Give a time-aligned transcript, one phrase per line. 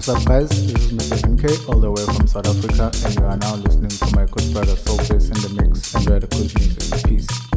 [0.00, 0.48] What's up, guys?
[0.48, 1.36] This is Mr.
[1.36, 4.50] MK, all the way from South Africa, and you are now listening to my good
[4.50, 5.94] brother Soulface in the mix.
[5.94, 7.04] Enjoy the good music.
[7.04, 7.49] Peace.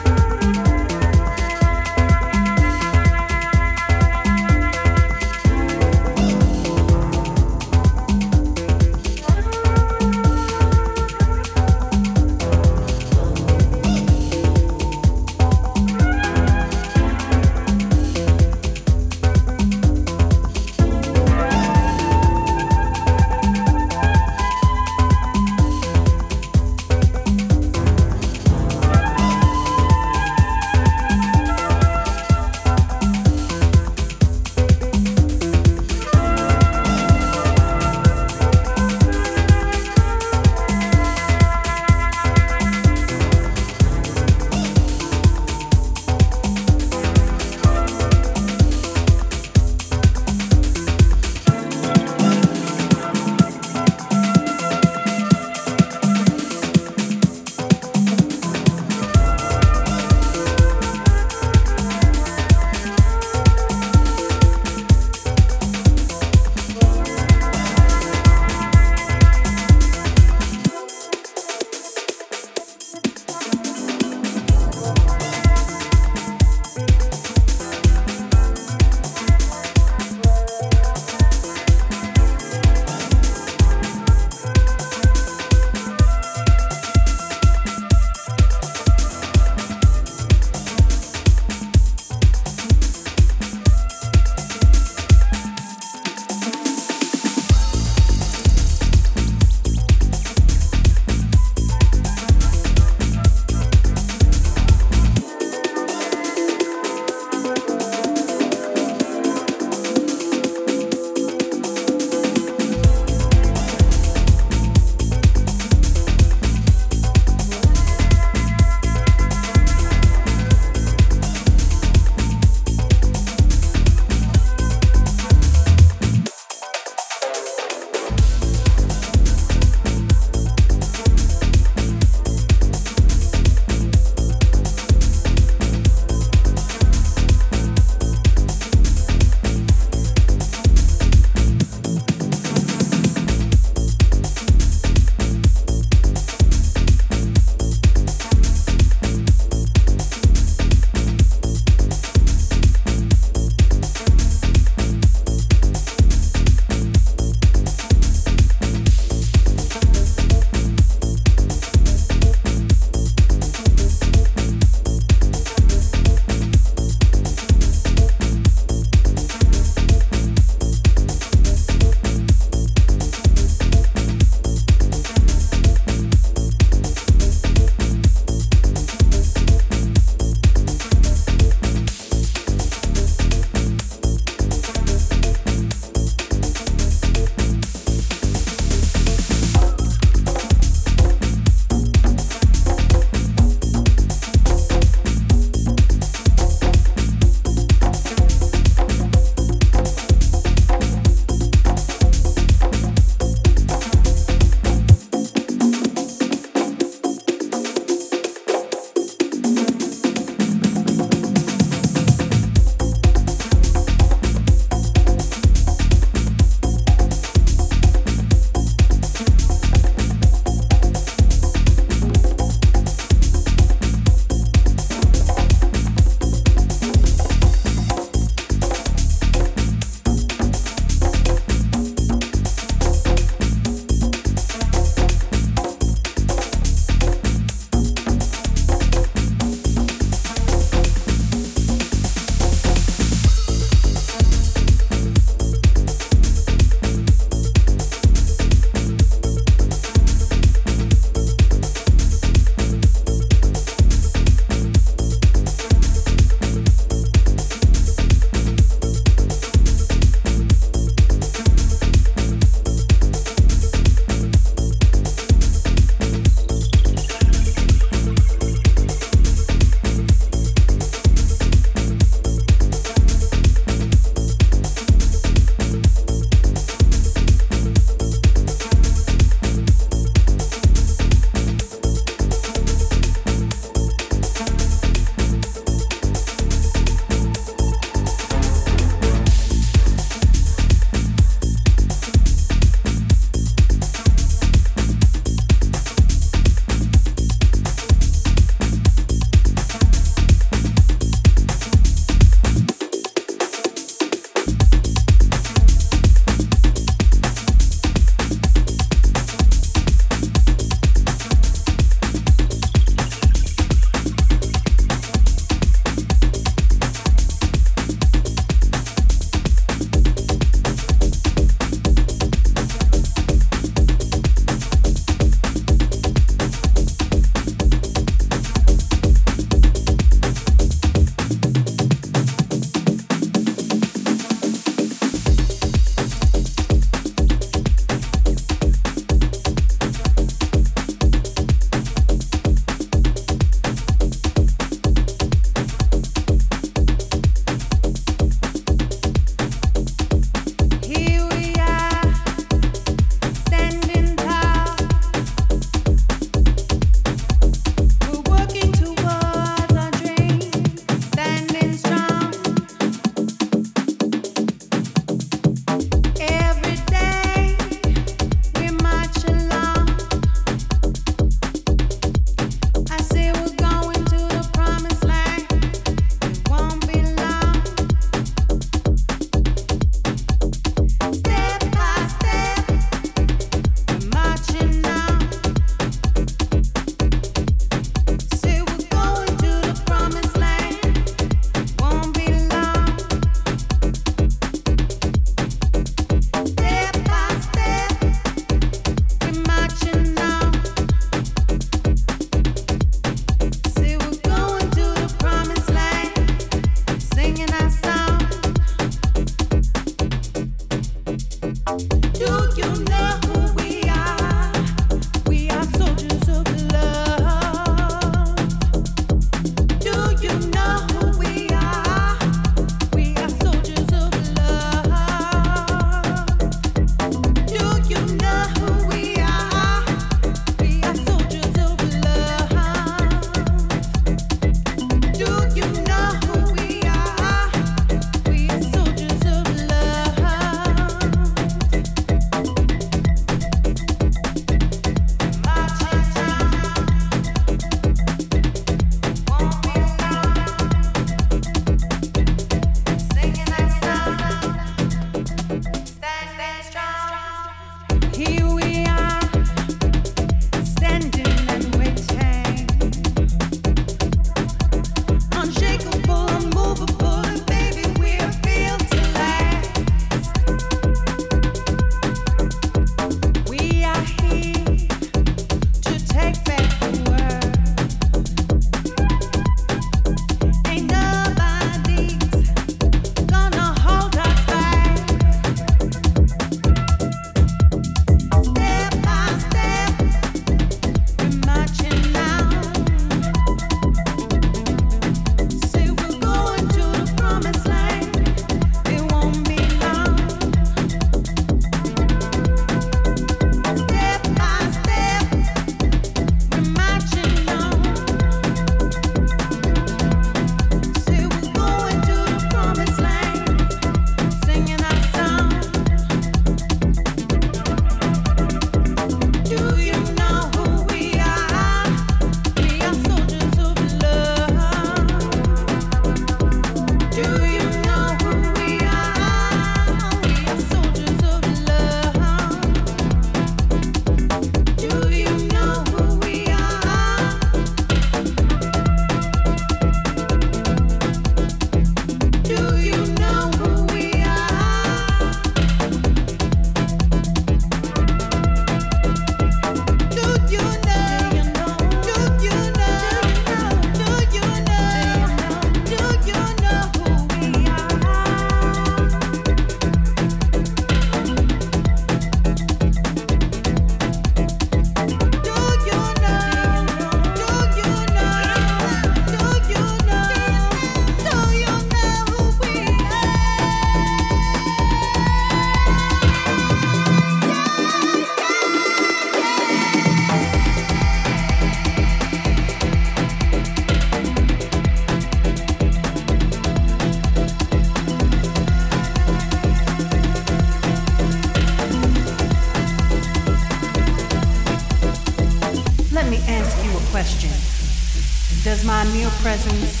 [597.12, 600.00] Does my mere presence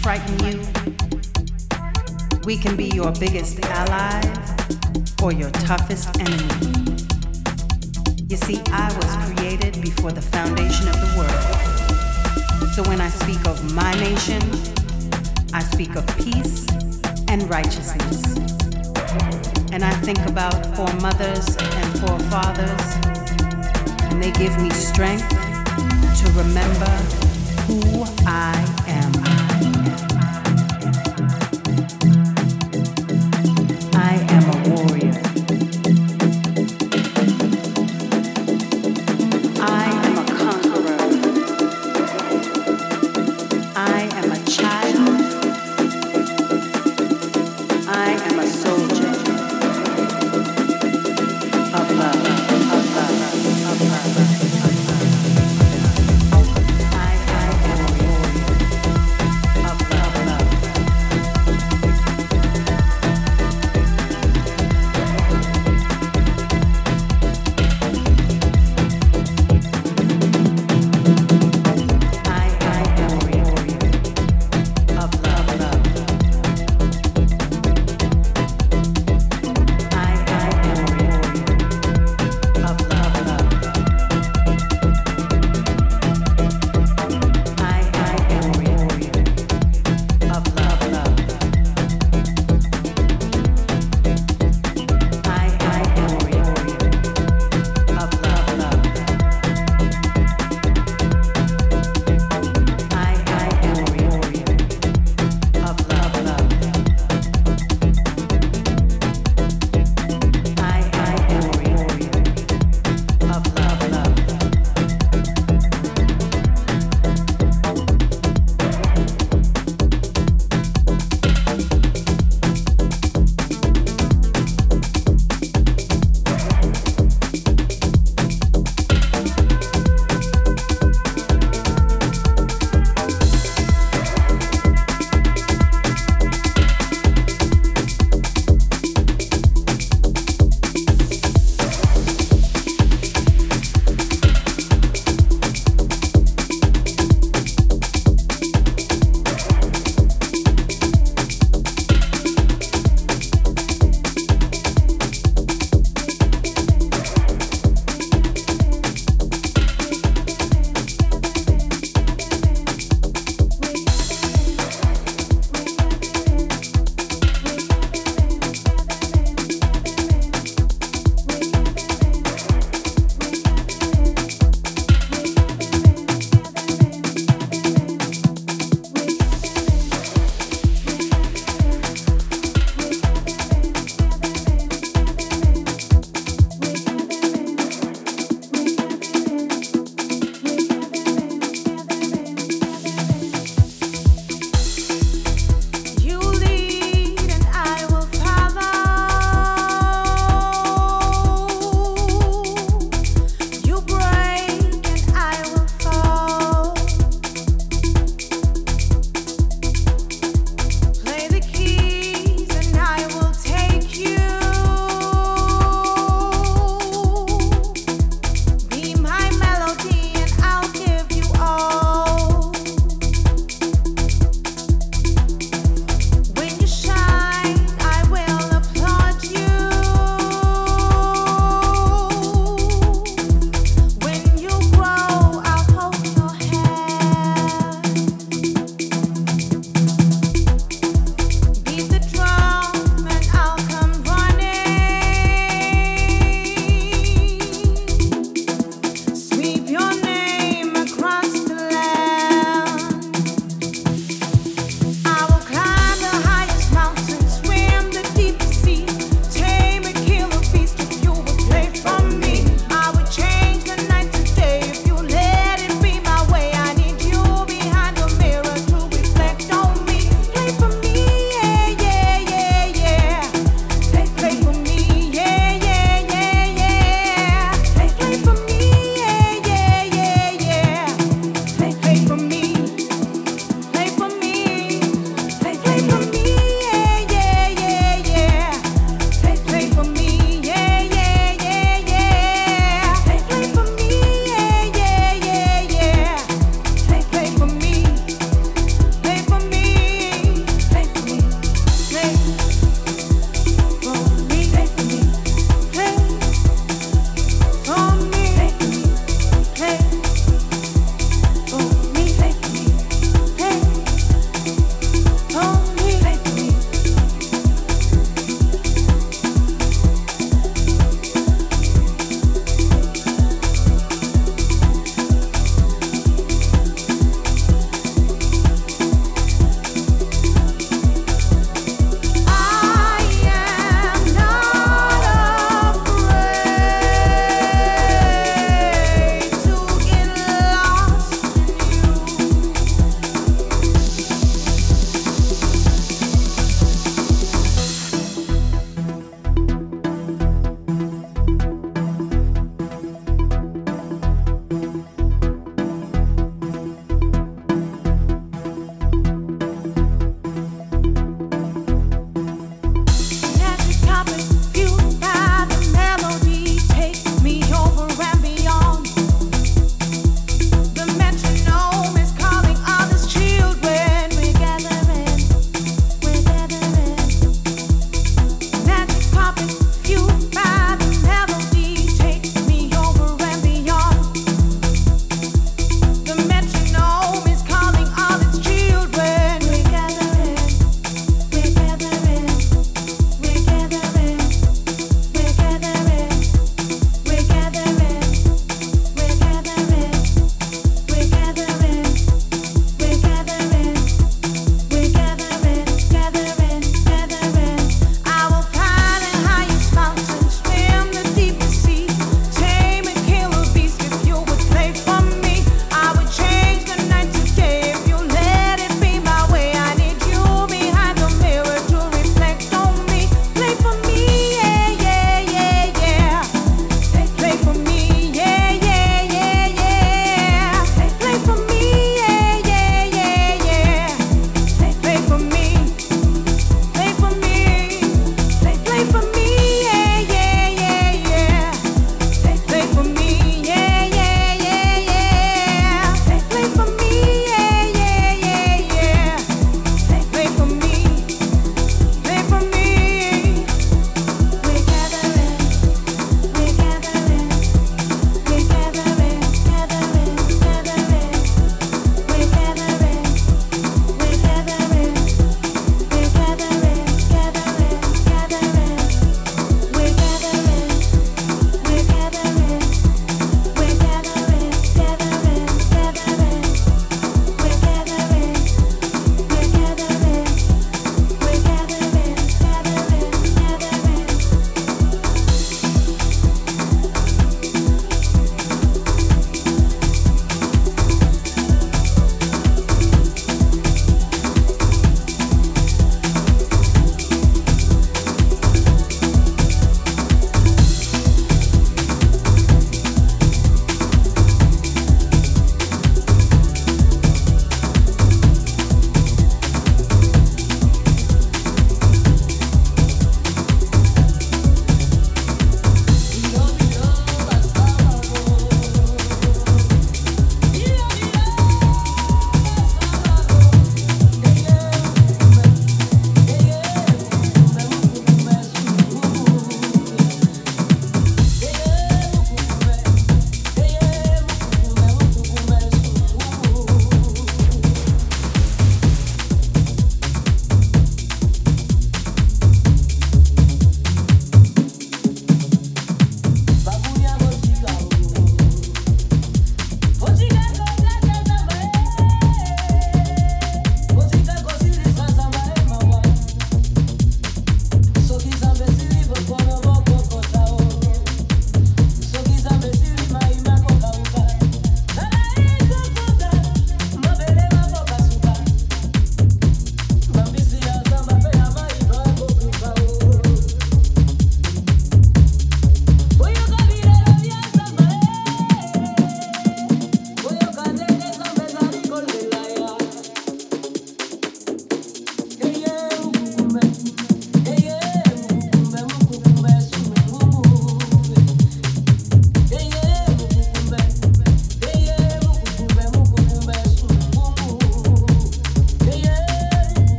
[0.00, 0.58] frighten you?
[2.46, 4.22] We can be your biggest ally
[5.22, 7.04] or your toughest enemy.
[8.28, 12.72] You see, I was created before the foundation of the world.
[12.72, 14.40] So when I speak of my nation,
[15.52, 16.66] I speak of peace
[17.28, 18.36] and righteousness.
[19.70, 22.96] And I think about four mothers and four fathers,
[24.10, 25.47] and they give me strength
[26.18, 26.90] to remember
[27.68, 28.52] who I
[28.88, 29.37] am.